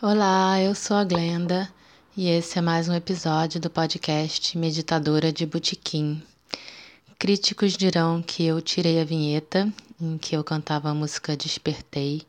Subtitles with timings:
[0.00, 1.68] Olá, eu sou a Glenda
[2.16, 6.22] e esse é mais um episódio do podcast Meditadora de Botequim.
[7.18, 9.68] Críticos dirão que eu tirei a vinheta
[10.00, 12.22] em que eu cantava a música Despertei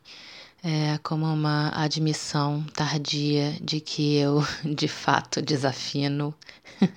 [0.64, 4.44] é, como uma admissão tardia de que eu
[4.74, 6.34] de fato desafino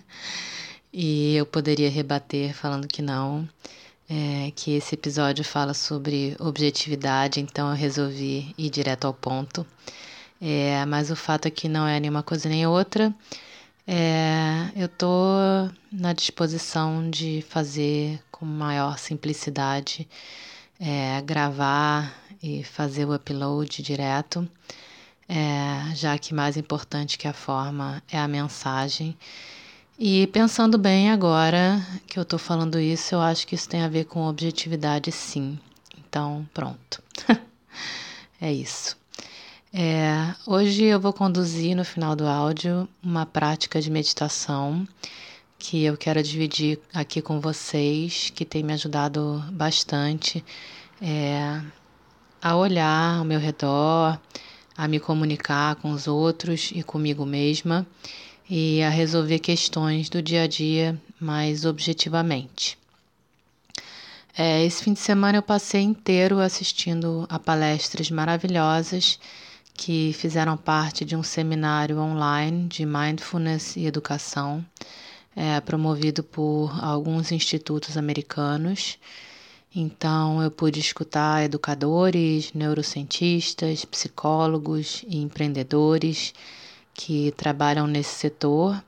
[0.92, 3.48] e eu poderia rebater falando que não.
[4.10, 9.66] É, que esse episódio fala sobre objetividade, então eu resolvi ir direto ao ponto.
[10.46, 13.16] É, mas o fato é que não é nenhuma coisa nem outra.
[13.88, 15.08] É, eu tô
[15.90, 20.06] na disposição de fazer com maior simplicidade,
[20.78, 24.46] é, gravar e fazer o upload direto,
[25.30, 29.18] é, já que mais importante que a forma é a mensagem.
[29.98, 33.88] E pensando bem agora que eu tô falando isso, eu acho que isso tem a
[33.88, 35.58] ver com objetividade, sim.
[35.98, 37.02] Então, pronto.
[38.42, 39.02] é isso.
[39.76, 44.88] É, hoje eu vou conduzir no final do áudio uma prática de meditação
[45.58, 50.46] que eu quero dividir aqui com vocês, que tem me ajudado bastante
[51.02, 51.60] é,
[52.40, 54.20] a olhar ao meu redor,
[54.78, 57.84] a me comunicar com os outros e comigo mesma
[58.48, 62.78] e a resolver questões do dia a dia mais objetivamente.
[64.38, 69.18] É, esse fim de semana eu passei inteiro assistindo a palestras maravilhosas
[69.74, 74.64] que fizeram parte de um seminário online de mindfulness e educação,
[75.36, 79.00] é, promovido por alguns institutos americanos.
[79.76, 86.34] Então, eu pude escutar educadores, neurocientistas, psicólogos e empreendedores
[86.94, 88.82] que trabalham nesse setor,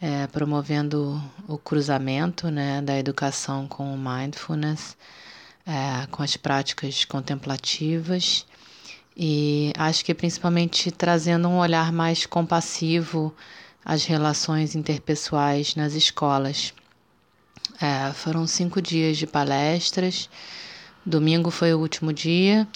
[0.00, 4.96] é, promovendo o cruzamento né, da educação com o mindfulness,
[5.66, 8.46] é, com as práticas contemplativas
[9.18, 13.34] e acho que principalmente trazendo um olhar mais compassivo
[13.84, 16.72] às relações interpessoais nas escolas.
[17.80, 20.30] É, foram cinco dias de palestras,
[21.04, 22.66] domingo foi o último dia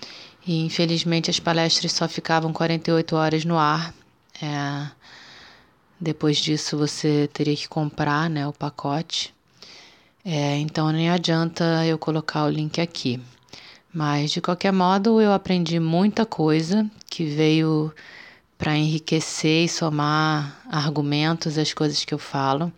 [0.45, 3.95] e infelizmente as palestras só ficavam 48 horas no ar.
[4.43, 4.91] É,
[6.01, 9.33] depois disso você teria que comprar né, o pacote.
[10.25, 13.21] É, então nem adianta eu colocar o link aqui.
[13.93, 17.93] Mas de qualquer modo, eu aprendi muita coisa que veio
[18.57, 22.73] para enriquecer e somar argumentos às coisas que eu falo.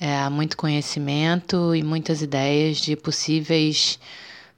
[0.00, 4.00] É, muito conhecimento e muitas ideias de possíveis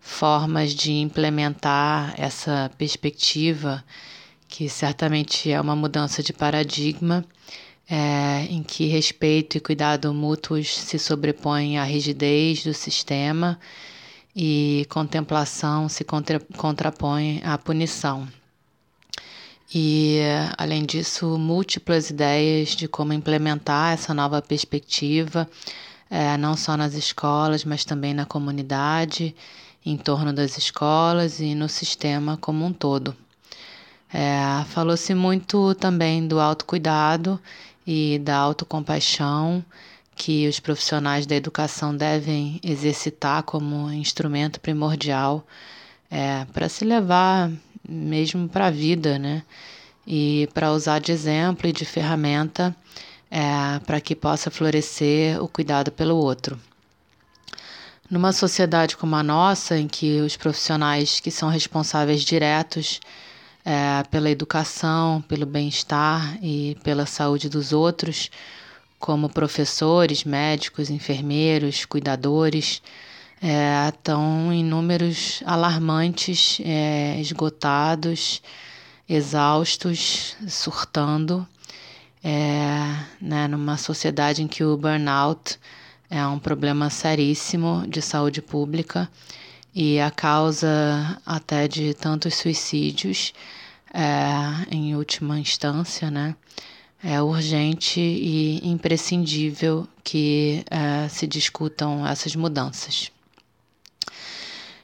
[0.01, 3.85] formas de implementar essa perspectiva,
[4.49, 7.25] que certamente é uma mudança de paradigma,
[7.89, 13.59] é, em que respeito e cuidado mútuos se sobrepõem à rigidez do sistema
[14.35, 18.29] e contemplação se contra, contrapõe à punição.
[19.73, 20.19] E,
[20.59, 25.49] além disso, múltiplas ideias de como implementar essa nova perspectiva,
[26.11, 29.35] é, não só nas escolas, mas também na comunidade,
[29.87, 33.17] em torno das escolas e no sistema como um todo.
[34.13, 37.41] É, Falou-se muito também do autocuidado
[37.87, 39.65] e da autocompaixão
[40.21, 45.47] que os profissionais da educação devem exercitar como instrumento primordial
[46.11, 47.51] é, para se levar
[47.89, 49.43] mesmo para a vida, né?
[50.07, 52.77] E para usar de exemplo e de ferramenta
[53.31, 56.61] é, para que possa florescer o cuidado pelo outro.
[58.11, 63.01] Numa sociedade como a nossa, em que os profissionais que são responsáveis diretos
[63.65, 68.31] é, pela educação, pelo bem-estar e pela saúde dos outros,
[69.01, 72.83] como professores, médicos, enfermeiros, cuidadores,
[73.43, 78.43] é, estão em números alarmantes, é, esgotados,
[79.09, 81.49] exaustos, surtando,
[82.23, 85.59] é, né, numa sociedade em que o burnout
[86.11, 89.09] é um problema seríssimo de saúde pública
[89.75, 93.33] e a causa até de tantos suicídios,
[93.95, 96.37] é, em última instância, né?
[97.03, 103.11] É urgente e imprescindível que uh, se discutam essas mudanças.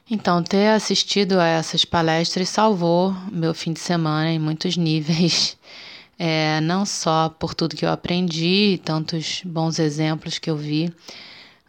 [0.09, 5.57] Então, ter assistido a essas palestras salvou meu fim de semana em muitos níveis,
[6.17, 10.91] é, não só por tudo que eu aprendi tantos bons exemplos que eu vi,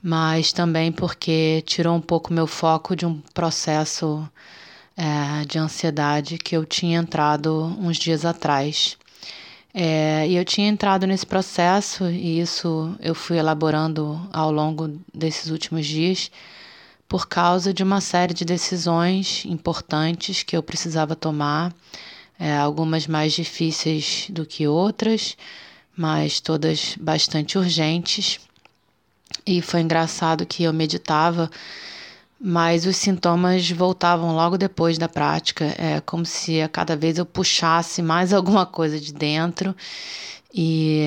[0.00, 4.27] mas também porque tirou um pouco meu foco de um processo
[4.97, 8.97] é, de ansiedade que eu tinha entrado uns dias atrás.
[9.73, 15.50] É, e eu tinha entrado nesse processo, e isso eu fui elaborando ao longo desses
[15.50, 16.31] últimos dias,
[17.06, 21.75] por causa de uma série de decisões importantes que eu precisava tomar
[22.38, 25.37] é, algumas mais difíceis do que outras,
[25.97, 28.38] mas todas bastante urgentes.
[29.47, 31.50] E foi engraçado que eu meditava,
[32.40, 37.26] mas os sintomas voltavam logo depois da prática, é como se a cada vez eu
[37.26, 39.75] puxasse mais alguma coisa de dentro
[40.55, 41.06] e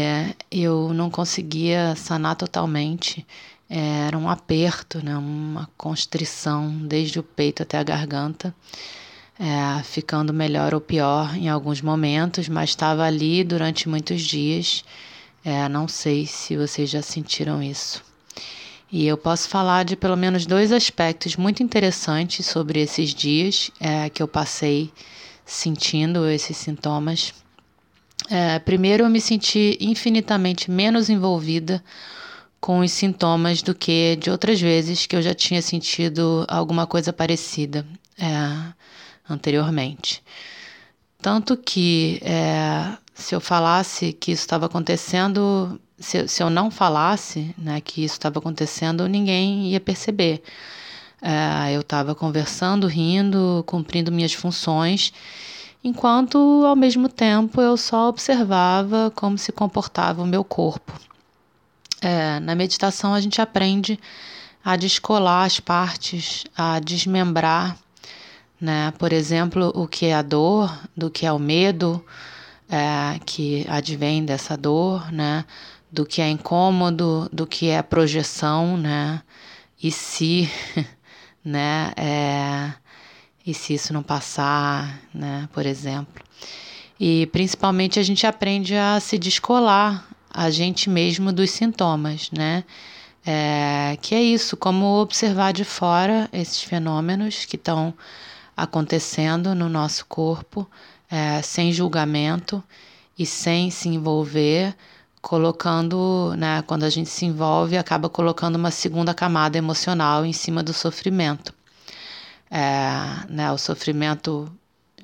[0.51, 3.25] eu não conseguia sanar totalmente.
[3.69, 5.15] Era um aperto, né?
[5.15, 8.53] uma constrição desde o peito até a garganta,
[9.39, 14.83] é, ficando melhor ou pior em alguns momentos, mas estava ali durante muitos dias.
[15.43, 18.10] É, não sei se vocês já sentiram isso.
[18.91, 24.09] E eu posso falar de pelo menos dois aspectos muito interessantes sobre esses dias é,
[24.09, 24.91] que eu passei
[25.45, 27.33] sentindo esses sintomas.
[28.29, 31.81] É, primeiro, eu me senti infinitamente menos envolvida
[32.59, 37.13] com os sintomas do que de outras vezes que eu já tinha sentido alguma coisa
[37.13, 37.85] parecida
[38.19, 38.73] é,
[39.29, 40.21] anteriormente.
[41.21, 47.53] Tanto que é, se eu falasse que isso estava acontecendo, se, se, eu não falasse
[47.57, 50.44] né, que isso estava acontecendo, ninguém ia perceber.
[51.21, 55.13] É, eu estava conversando, rindo, cumprindo minhas funções,
[55.83, 60.92] enquanto ao mesmo tempo eu só observava como se comportava o meu corpo.
[62.01, 64.00] É, na meditação a gente aprende
[64.65, 67.77] a descolar as partes, a desmembrar,
[68.59, 68.92] né?
[68.98, 72.03] Por exemplo, o que é a dor, do que é o medo,
[72.69, 75.45] é, que advém dessa dor, né?
[75.91, 79.21] Do que é incômodo, do que é projeção, né?
[79.81, 80.49] E se,
[81.43, 81.91] né?
[81.97, 82.73] É,
[83.45, 85.49] e se isso não passar, né?
[85.51, 86.23] Por exemplo.
[86.99, 92.63] E principalmente a gente aprende a se descolar a gente mesmo dos sintomas, né?
[93.25, 97.93] É, que é isso, como observar de fora esses fenômenos que estão
[98.55, 100.67] acontecendo no nosso corpo,
[101.09, 102.63] é, sem julgamento
[103.17, 104.75] e sem se envolver,
[105.21, 110.63] colocando, né, quando a gente se envolve, acaba colocando uma segunda camada emocional em cima
[110.63, 111.53] do sofrimento.
[112.50, 114.51] É, né, o sofrimento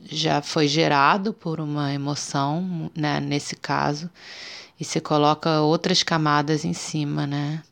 [0.10, 4.10] já foi gerado por uma emoção, né, nesse caso,
[4.80, 7.64] e você coloca outras camadas em cima, né?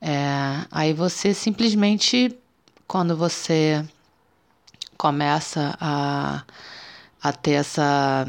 [0.00, 2.36] É, aí você simplesmente,
[2.86, 3.84] quando você
[4.96, 6.42] começa a,
[7.22, 8.26] a ter essa.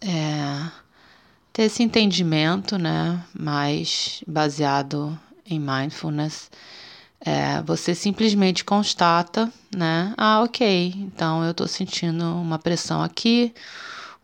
[0.00, 0.83] É,
[1.54, 3.24] ter esse entendimento, né?
[3.32, 5.18] Mais baseado
[5.48, 6.50] em mindfulness.
[7.20, 10.12] É, você simplesmente constata, né?
[10.18, 13.54] Ah, ok, então eu estou sentindo uma pressão aqui,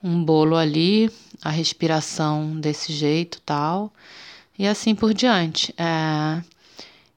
[0.02, 1.08] um bolo ali,
[1.40, 3.92] a respiração desse jeito tal,
[4.58, 5.72] e assim por diante.
[5.78, 6.42] É,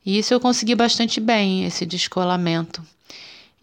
[0.06, 2.84] e isso eu consegui bastante bem, esse descolamento.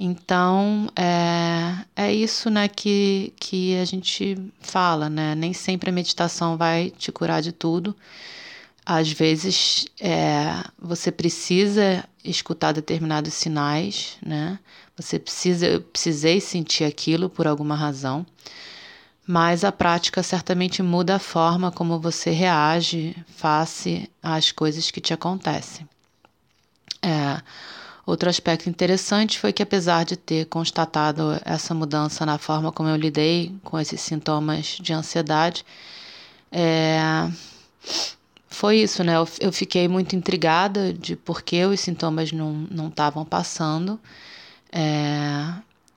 [0.00, 5.34] Então, é, é isso né, que, que a gente fala, né?
[5.34, 7.94] Nem sempre a meditação vai te curar de tudo.
[8.84, 14.58] Às vezes, é, você precisa escutar determinados sinais, né?
[14.96, 18.26] Você precisa, eu precisei sentir aquilo por alguma razão
[19.26, 25.14] mas a prática certamente muda a forma como você reage face às coisas que te
[25.14, 25.88] acontecem.
[27.00, 27.40] É,
[28.06, 32.96] outro aspecto interessante foi que, apesar de ter constatado essa mudança na forma como eu
[32.96, 35.64] lidei com esses sintomas de ansiedade,
[36.50, 37.30] é,
[38.48, 39.14] foi isso, né?
[39.40, 43.98] Eu, fiquei muito intrigada de por que os sintomas não estavam passando
[44.72, 45.52] é,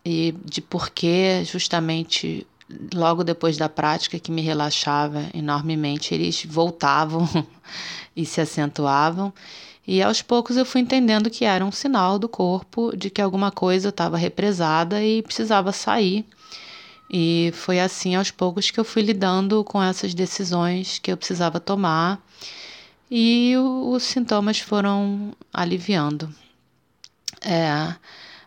[0.05, 2.45] e de por que justamente
[2.93, 7.27] logo depois da prática, que me relaxava enormemente, eles voltavam
[8.15, 9.33] e se acentuavam.
[9.85, 13.51] E aos poucos eu fui entendendo que era um sinal do corpo de que alguma
[13.51, 16.25] coisa estava represada e precisava sair.
[17.09, 21.59] E foi assim aos poucos que eu fui lidando com essas decisões que eu precisava
[21.59, 22.21] tomar
[23.11, 26.33] e os sintomas foram aliviando.
[27.41, 27.93] É,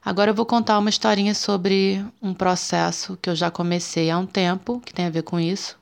[0.06, 4.24] Agora eu vou contar uma historinha sobre um processo que eu já comecei há um
[4.24, 5.76] tempo, que tem a ver com isso,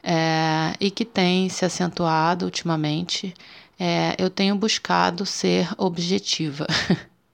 [0.00, 3.34] é, e que tem se acentuado ultimamente.
[3.78, 6.66] É, eu tenho buscado ser objetiva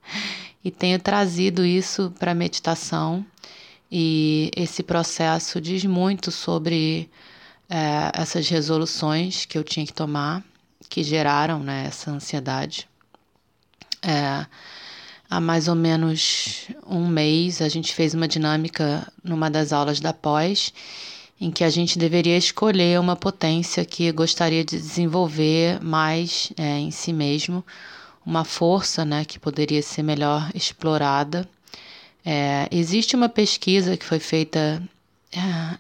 [0.62, 3.24] e tenho trazido isso para a meditação,
[3.90, 7.08] e esse processo diz muito sobre
[7.68, 10.42] é, essas resoluções que eu tinha que tomar,
[10.88, 12.88] que geraram né, essa ansiedade.
[14.02, 14.44] É,
[15.30, 20.12] há mais ou menos um mês, a gente fez uma dinâmica numa das aulas da
[20.12, 20.72] pós,
[21.40, 26.90] em que a gente deveria escolher uma potência que gostaria de desenvolver mais é, em
[26.90, 27.64] si mesmo,
[28.24, 31.48] uma força né, que poderia ser melhor explorada.
[32.24, 34.82] É, existe uma pesquisa que foi feita
[35.32, 35.78] é,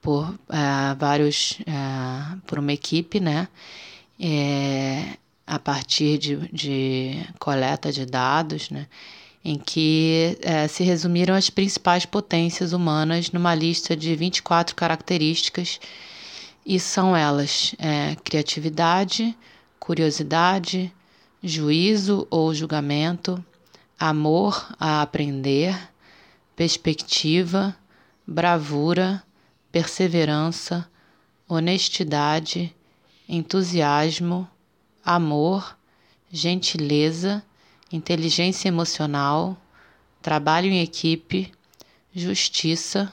[0.00, 3.48] por é, vários, é, por uma equipe, né?
[4.18, 8.86] É, a partir de, de coleta de dados, né?
[9.44, 15.78] Em que é, se resumiram as principais potências humanas numa lista de 24 características,
[16.64, 19.36] e são elas é, criatividade,
[19.78, 20.90] curiosidade,
[21.42, 23.44] juízo ou julgamento,
[24.00, 25.78] amor a aprender,
[26.56, 27.76] perspectiva,
[28.26, 29.22] bravura,
[29.70, 30.88] perseverança,
[31.46, 32.74] honestidade,
[33.28, 34.48] entusiasmo,
[35.04, 35.76] amor,
[36.32, 37.44] gentileza,
[37.94, 39.56] inteligência emocional,
[40.20, 41.52] trabalho em equipe,
[42.14, 43.12] justiça,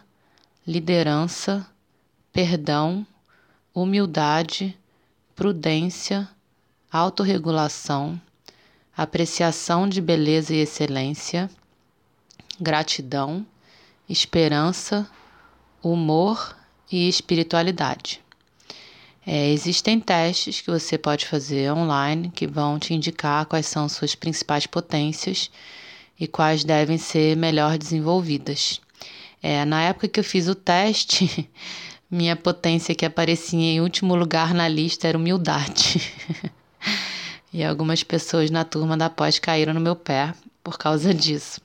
[0.66, 1.68] liderança,
[2.34, 3.06] perdão,
[3.74, 4.78] humildade,
[5.36, 6.28] prudência,
[6.92, 8.20] autorregulação,
[8.96, 11.50] apreciação de beleza e excelência,
[12.60, 13.46] gratidão,
[14.10, 15.10] esperança,
[15.82, 16.56] humor
[16.92, 18.21] e espiritualidade.
[19.26, 24.16] É, existem testes que você pode fazer online que vão te indicar quais são suas
[24.16, 25.52] principais potências
[26.20, 28.82] e quais devem ser melhor desenvolvidas.
[29.42, 31.50] É, na época que eu fiz o teste,
[32.10, 36.02] minha potência que aparecia em último lugar na lista era humildade.
[37.54, 41.62] e algumas pessoas na turma da pós caíram no meu pé por causa disso.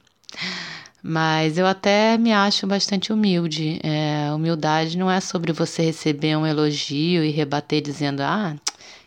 [1.09, 3.79] Mas eu até me acho bastante humilde.
[3.81, 8.57] É, humildade não é sobre você receber um elogio e rebater dizendo: ah,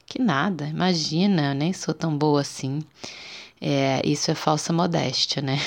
[0.05, 2.81] que nada, imagina, eu nem sou tão boa assim.
[3.59, 5.59] É, isso é falsa modéstia, né?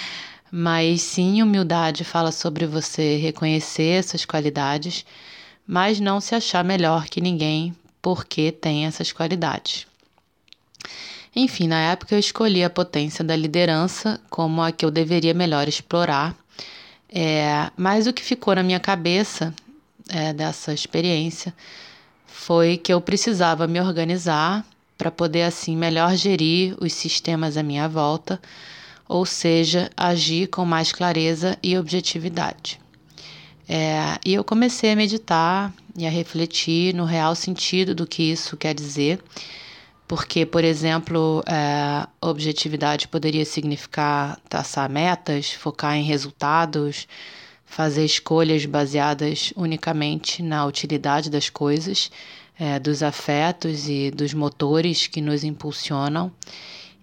[0.50, 5.04] mas sim, humildade fala sobre você reconhecer suas qualidades,
[5.66, 9.86] mas não se achar melhor que ninguém porque tem essas qualidades.
[11.38, 15.68] Enfim, na época eu escolhi a potência da liderança como a que eu deveria melhor
[15.68, 16.34] explorar.
[17.10, 19.54] É, mas o que ficou na minha cabeça
[20.08, 21.52] é, dessa experiência
[22.26, 24.64] foi que eu precisava me organizar
[24.96, 28.40] para poder assim melhor gerir os sistemas à minha volta,
[29.06, 32.80] ou seja, agir com mais clareza e objetividade.
[33.68, 38.56] É, e eu comecei a meditar e a refletir no real sentido do que isso
[38.56, 39.20] quer dizer
[40.08, 47.08] porque, por exemplo, é, objetividade poderia significar traçar metas, focar em resultados,
[47.64, 52.10] fazer escolhas baseadas unicamente na utilidade das coisas,
[52.58, 56.32] é, dos afetos e dos motores que nos impulsionam.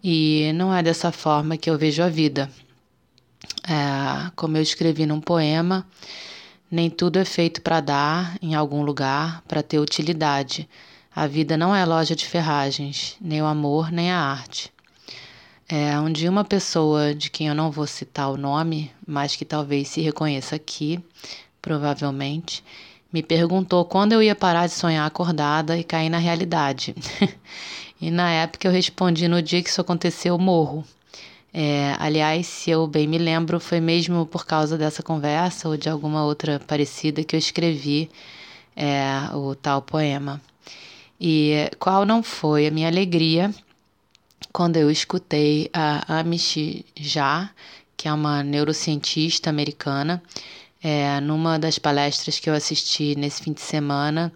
[0.02, 2.50] E não é dessa forma que eu vejo a vida.
[3.68, 5.86] É, como eu escrevi num poema,
[6.72, 10.68] nem tudo é feito para dar em algum lugar, para ter utilidade
[11.16, 14.72] a vida não é loja de ferragens, nem o amor, nem a arte.
[15.70, 19.46] É, um dia uma pessoa de quem eu não vou citar o nome, mas que
[19.46, 21.00] talvez se reconheça aqui,
[21.62, 22.64] provavelmente,
[23.12, 26.96] me perguntou quando eu ia parar de sonhar acordada e cair na realidade.
[28.02, 30.84] e na época eu respondi no dia que isso aconteceu, morro.
[31.54, 35.88] É, aliás, se eu bem me lembro, foi mesmo por causa dessa conversa ou de
[35.88, 38.10] alguma outra parecida que eu escrevi
[38.76, 40.42] é, o tal poema.
[41.20, 43.54] E qual não foi a minha alegria
[44.52, 47.50] quando eu escutei a Amish Jha,
[47.98, 50.22] que é uma neurocientista americana,
[50.84, 54.32] é, numa das palestras que eu assisti nesse fim de semana,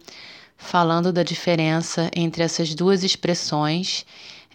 [0.58, 4.06] falando da diferença entre essas duas expressões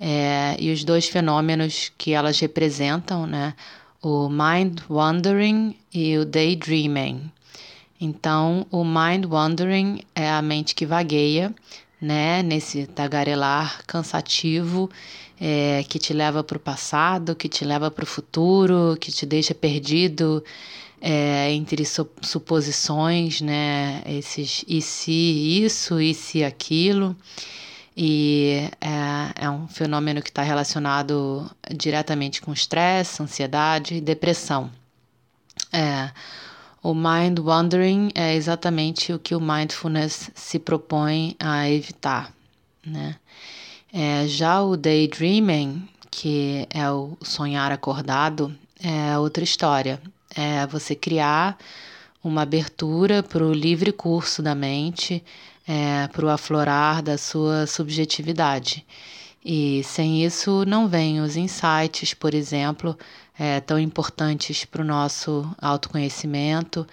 [0.01, 3.55] é, e os dois fenômenos que elas representam, né?
[4.03, 7.31] O mind wandering e o daydreaming.
[8.01, 11.55] Então, o mind wandering é a mente que vagueia,
[12.03, 12.43] né?
[12.43, 14.91] Nesse tagarelar cansativo
[15.41, 19.25] é, que te leva para o passado, que te leva para o futuro, que te
[19.25, 20.45] deixa perdido
[21.01, 24.03] é, entre suposições, né?
[24.05, 25.13] Esses e se
[25.65, 27.17] isso, e se aquilo.
[27.97, 34.71] E é, é um fenômeno que está relacionado diretamente com estresse, ansiedade e depressão.
[35.73, 36.11] É,
[36.83, 42.35] o mind wandering é exatamente o que o mindfulness se propõe a evitar,
[42.85, 43.17] né?
[43.93, 50.01] É, já o daydreaming, que é o sonhar acordado, é outra história.
[50.35, 51.59] É você criar
[52.25, 55.23] uma abertura para o livre curso da mente,
[55.69, 58.85] é, para o aflorar da sua subjetividade.
[59.45, 62.97] E sem isso não vêm os insights, por exemplo,
[63.39, 66.87] é, tão importantes para o nosso autoconhecimento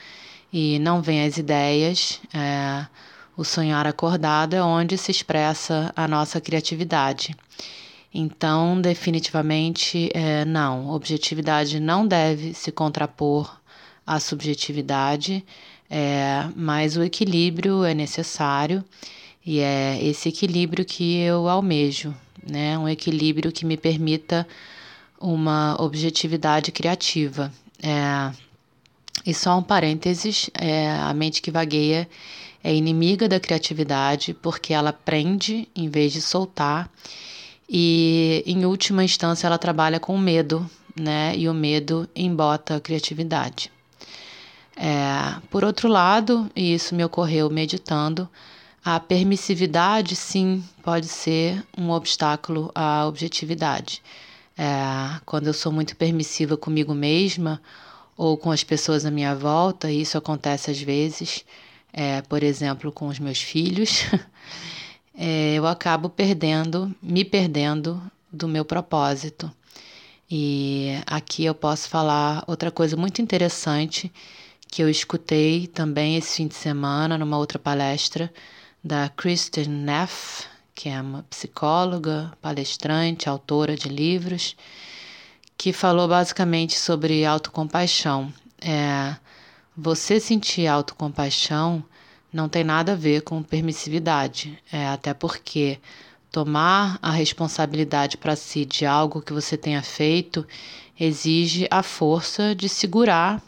[0.51, 2.20] e não vêm as ideias.
[2.34, 2.88] É,
[3.38, 7.36] o sonhar acordado é onde se expressa a nossa criatividade.
[8.13, 13.60] Então, definitivamente, é, não, objetividade não deve se contrapor
[14.06, 15.46] a subjetividade,
[15.88, 18.84] é, mas o equilíbrio é necessário
[19.46, 22.13] e é esse equilíbrio que eu almejo,
[22.48, 22.77] né?
[22.77, 24.48] Um equilíbrio que me permita
[25.19, 27.51] uma objetividade criativa.
[27.81, 28.31] É,
[29.25, 32.08] e só um parênteses: é, a mente que vagueia
[32.63, 36.89] é inimiga da criatividade porque ela prende em vez de soltar.
[37.69, 40.67] E em última instância ela trabalha com medo,
[41.00, 41.34] né?
[41.36, 43.72] E o medo embota a criatividade.
[44.75, 48.27] É, por outro lado, e isso me ocorreu meditando,
[48.83, 54.01] a permissividade sim pode ser um obstáculo à objetividade.
[54.57, 57.62] É, quando eu sou muito permissiva comigo mesma
[58.17, 61.45] ou com as pessoas à minha volta, e isso acontece às vezes,
[61.93, 64.05] é, por exemplo, com os meus filhos,
[65.15, 69.51] é, eu acabo perdendo, me perdendo do meu propósito.
[70.29, 74.12] E aqui eu posso falar outra coisa muito interessante
[74.67, 78.31] que eu escutei também esse fim de semana numa outra palestra
[78.83, 84.55] da Kristen Neff, que é uma psicóloga, palestrante, autora de livros,
[85.57, 88.33] que falou basicamente sobre autocompaixão.
[88.62, 89.15] É,
[89.75, 91.83] você sentir autocompaixão
[92.31, 95.79] não tem nada a ver com permissividade, é, até porque
[96.31, 100.48] tomar a responsabilidade para si de algo que você tenha feito
[100.98, 103.41] exige a força de segurar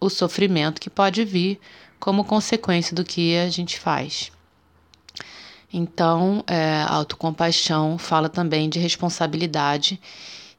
[0.00, 1.58] o sofrimento que pode vir
[1.98, 4.30] como consequência do que a gente faz.
[5.72, 10.00] Então, é, autocompaixão fala também de responsabilidade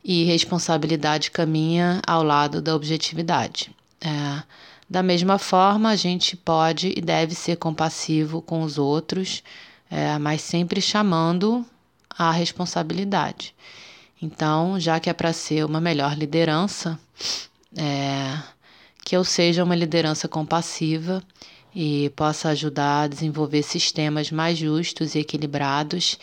[0.04, 3.72] e responsabilidade caminha ao lado da objetividade.
[4.02, 4.44] É,
[4.90, 9.44] da mesma forma, a gente pode e deve ser compassivo com os outros,
[9.90, 11.66] é, mas sempre chamando
[12.10, 13.54] a responsabilidade.
[14.22, 17.00] Então, já que é para ser uma melhor liderança,
[17.76, 18.38] é,
[19.04, 21.24] que eu seja uma liderança compassiva
[21.80, 26.18] e possa ajudar a desenvolver sistemas mais justos e equilibrados,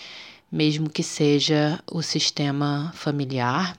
[0.50, 3.78] mesmo que seja o sistema familiar.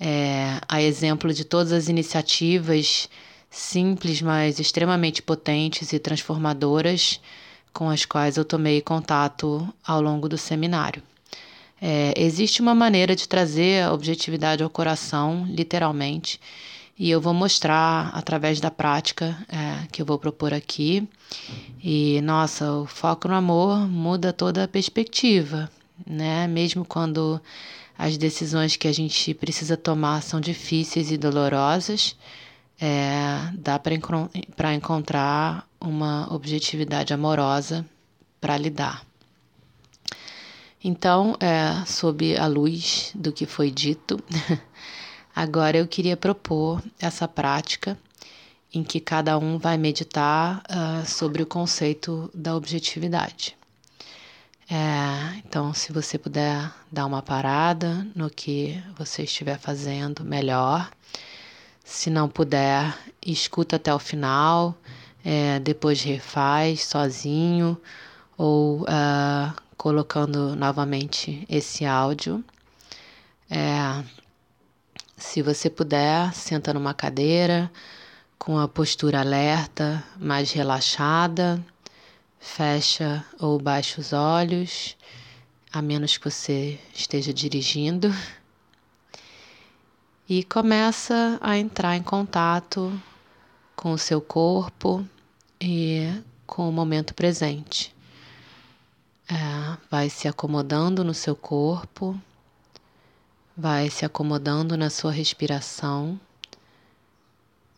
[0.00, 3.10] É, a exemplo de todas as iniciativas
[3.50, 7.20] simples, mas extremamente potentes e transformadoras
[7.70, 11.02] com as quais eu tomei contato ao longo do seminário.
[11.82, 16.40] É, existe uma maneira de trazer a objetividade ao coração, literalmente,
[16.98, 21.08] e eu vou mostrar através da prática é, que eu vou propor aqui.
[21.82, 25.70] E nossa, o foco no amor muda toda a perspectiva,
[26.06, 26.46] né?
[26.46, 27.40] Mesmo quando
[27.98, 32.16] as decisões que a gente precisa tomar são difíceis e dolorosas,
[32.80, 37.84] é, dá para encontrar uma objetividade amorosa
[38.40, 39.04] para lidar.
[40.82, 44.22] Então, é, sob a luz do que foi dito,
[45.34, 47.98] Agora eu queria propor essa prática
[48.72, 53.56] em que cada um vai meditar uh, sobre o conceito da objetividade.
[54.70, 60.90] É, então, se você puder dar uma parada no que você estiver fazendo, melhor.
[61.84, 64.74] Se não puder, escuta até o final,
[65.24, 67.78] é, depois refaz sozinho
[68.38, 72.42] ou uh, colocando novamente esse áudio.
[73.50, 74.02] É,
[75.16, 77.70] se você puder, senta numa cadeira
[78.38, 81.64] com a postura alerta, mais relaxada,
[82.38, 84.96] fecha ou baixa os olhos,
[85.72, 88.12] a menos que você esteja dirigindo,
[90.28, 92.92] e começa a entrar em contato
[93.76, 95.06] com o seu corpo
[95.60, 97.94] e com o momento presente.
[99.28, 102.20] É, vai se acomodando no seu corpo
[103.56, 106.18] Vai se acomodando na sua respiração.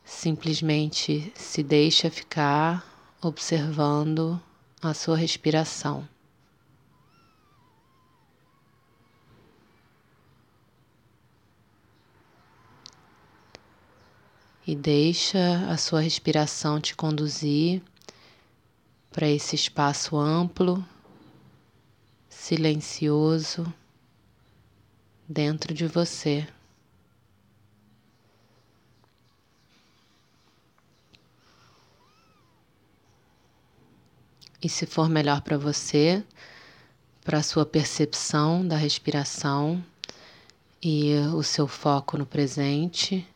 [0.02, 2.82] Simplesmente se deixa ficar
[3.20, 4.40] observando
[4.80, 6.08] a sua respiração.
[14.66, 17.82] E deixa a sua respiração te conduzir
[19.12, 20.82] para esse espaço amplo,
[22.30, 23.70] silencioso
[25.28, 26.46] dentro de você.
[34.62, 36.24] E se for melhor para você,
[37.22, 39.84] para a sua percepção da respiração
[40.82, 43.26] e o seu foco no presente,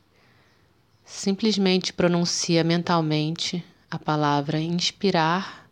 [1.05, 5.69] simplesmente pronuncia mentalmente a palavra inspirar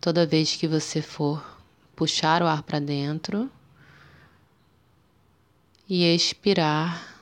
[0.00, 1.60] toda vez que você for
[1.94, 3.50] puxar o ar para dentro
[5.88, 7.14] e expirar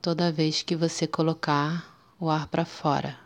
[0.00, 3.18] toda vez que você colocar o ar para fora.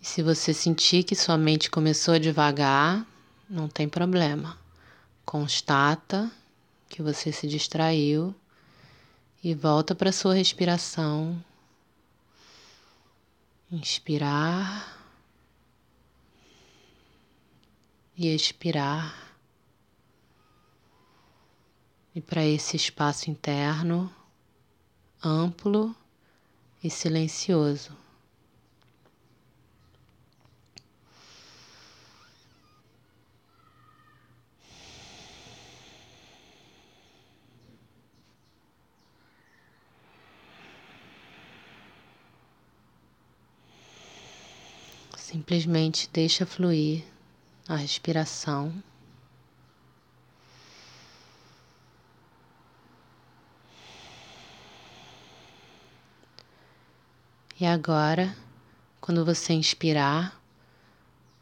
[0.00, 3.04] E se você sentir que sua mente começou a devagar,
[3.50, 4.56] não tem problema.
[5.24, 6.30] Constata
[6.88, 8.34] que você se distraiu
[9.42, 11.42] e volta para sua respiração.
[13.70, 14.95] Inspirar
[18.16, 19.36] e expirar.
[22.14, 24.10] E para esse espaço interno
[25.22, 25.94] amplo
[26.82, 27.94] e silencioso.
[45.16, 47.15] Simplesmente deixa fluir
[47.68, 48.72] a respiração.
[57.58, 58.36] E agora,
[59.00, 60.38] quando você inspirar,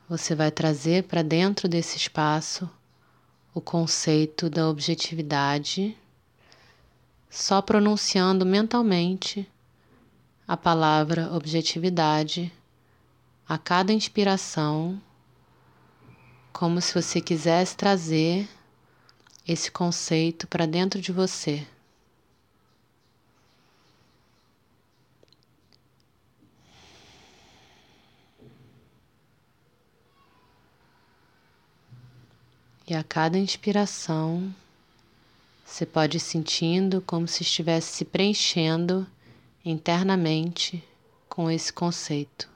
[0.08, 2.70] você vai trazer para dentro desse espaço
[3.52, 5.96] o conceito da objetividade,
[7.28, 9.48] só pronunciando mentalmente
[10.46, 12.52] a palavra objetividade
[13.48, 15.00] a cada inspiração,
[16.54, 18.48] como se você quisesse trazer
[19.46, 21.66] esse conceito para dentro de você.
[32.86, 34.54] E a cada inspiração,
[35.66, 39.04] você pode ir sentindo como se estivesse se preenchendo
[39.64, 40.84] internamente
[41.28, 42.53] com esse conceito.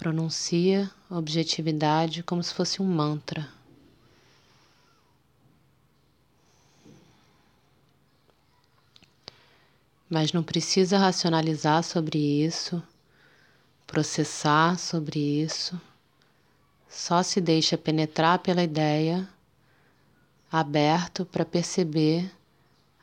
[0.00, 3.46] Pronuncia objetividade como se fosse um mantra.
[10.08, 12.82] Mas não precisa racionalizar sobre isso,
[13.86, 15.78] processar sobre isso,
[16.88, 19.28] só se deixa penetrar pela ideia,
[20.50, 22.32] aberto para perceber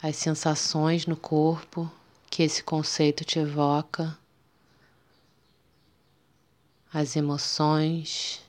[0.02, 1.88] as sensações no corpo
[2.28, 4.18] que esse conceito te evoca
[7.00, 8.42] as emoções,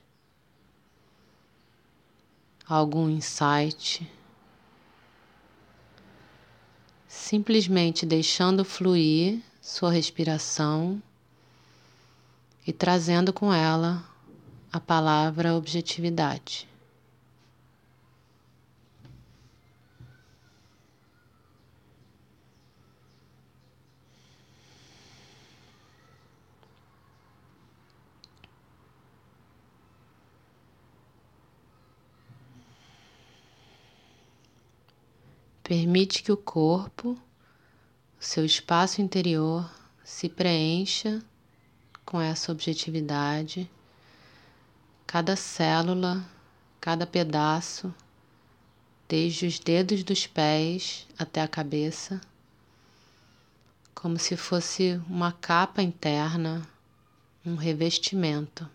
[2.67, 4.11] algum insight,
[7.07, 11.03] simplesmente deixando fluir sua respiração
[12.67, 14.03] e trazendo com ela
[14.73, 16.67] a palavra objetividade.
[35.69, 37.11] Permite que o corpo,
[38.19, 39.71] o seu espaço interior,
[40.03, 41.23] se preencha
[42.07, 43.71] com essa objetividade.
[45.07, 46.25] Cada célula,
[46.81, 47.95] cada pedaço,
[49.07, 52.19] desde os dedos dos pés até a cabeça,
[53.95, 56.67] como se fosse uma capa interna,
[57.45, 58.67] um revestimento.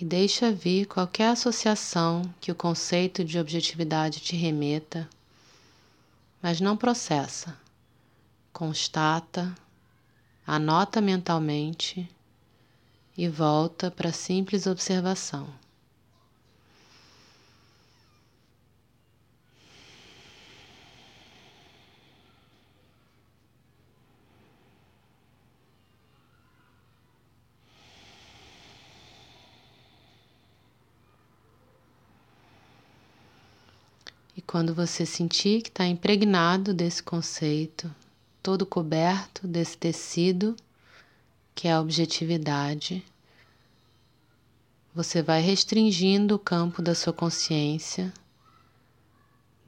[0.00, 5.08] E deixa vir qualquer associação que o conceito de objetividade te remeta,
[6.40, 7.56] mas não processa.
[8.52, 9.52] Constata,
[10.46, 12.08] anota mentalmente
[13.16, 15.48] e volta para simples observação.
[34.48, 37.94] Quando você sentir que está impregnado desse conceito,
[38.42, 40.56] todo coberto desse tecido,
[41.54, 43.04] que é a objetividade,
[44.94, 48.10] você vai restringindo o campo da sua consciência,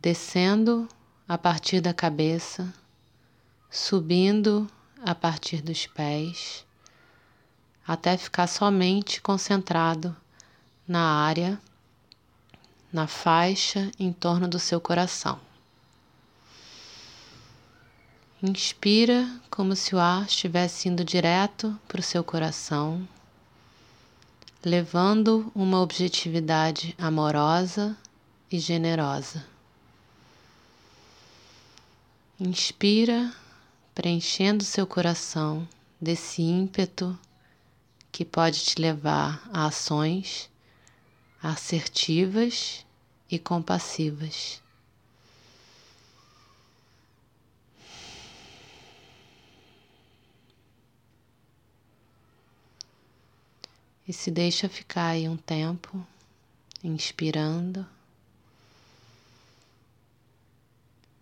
[0.01, 0.88] descendo
[1.29, 2.73] a partir da cabeça,
[3.71, 4.66] subindo
[5.05, 6.64] a partir dos pés,
[7.87, 10.16] até ficar somente concentrado
[10.88, 11.61] na área
[12.92, 15.38] na faixa em torno do seu coração.
[18.42, 23.07] Inspira como se o ar estivesse indo direto para o seu coração,
[24.64, 27.96] levando uma objetividade amorosa
[28.50, 29.44] e generosa.
[32.38, 33.31] Inspira,
[33.94, 35.68] preenchendo seu coração
[36.00, 37.18] desse ímpeto
[38.11, 40.48] que pode te levar a ações
[41.42, 42.85] assertivas
[43.31, 44.61] e compassivas.
[54.07, 56.05] E se deixa ficar aí um tempo,
[56.83, 57.87] inspirando,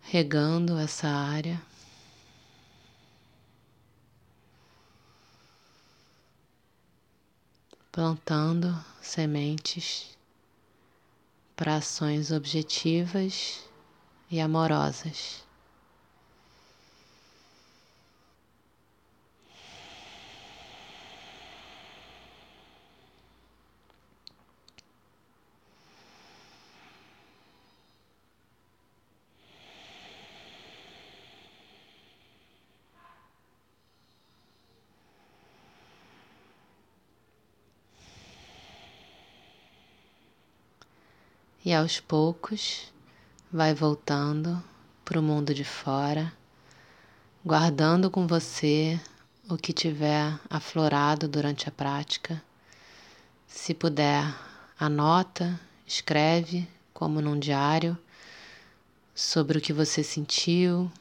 [0.01, 1.61] regando essa área.
[7.91, 10.15] Plantando sementes
[11.55, 13.67] para ações objetivas
[14.29, 15.43] e amorosas.
[41.69, 42.91] E aos poucos
[43.53, 44.59] vai voltando
[45.05, 46.33] para o mundo de fora,
[47.45, 48.99] guardando com você
[49.47, 52.41] o que tiver aflorado durante a prática.
[53.45, 54.23] Se puder,
[54.79, 57.95] anota, escreve, como num diário,
[59.13, 60.91] sobre o que você sentiu,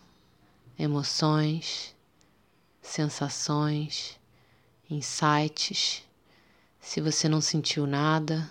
[0.79, 1.97] emoções,
[2.83, 4.21] sensações,
[4.91, 6.03] insights.
[6.79, 8.51] Se você não sentiu nada,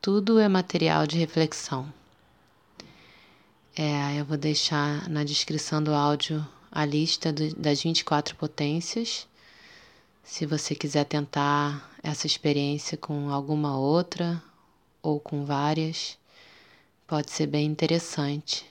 [0.00, 1.92] tudo é material de reflexão.
[3.76, 9.28] É, eu vou deixar na descrição do áudio a lista do, das 24 potências.
[10.24, 14.42] Se você quiser tentar essa experiência com alguma outra
[15.02, 16.18] ou com várias,
[17.06, 18.64] pode ser bem interessante.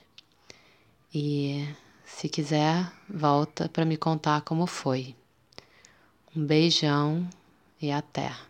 [1.14, 1.64] E
[2.04, 5.14] se quiser, volta para me contar como foi.
[6.34, 7.28] Um beijão
[7.80, 8.49] e até.